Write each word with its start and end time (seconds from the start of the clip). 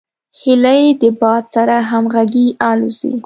هیلۍ 0.41 0.83
د 1.01 1.03
باد 1.21 1.43
سره 1.53 1.75
همغږي 1.89 2.47
الوزي 2.69 3.13